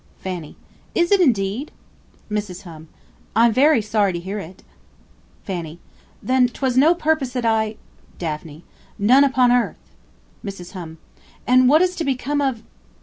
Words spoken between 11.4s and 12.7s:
And what is to become of